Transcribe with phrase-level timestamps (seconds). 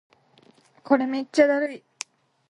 [0.83, 1.83] これめっちゃだるい